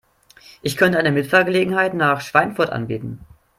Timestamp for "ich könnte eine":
0.63-1.11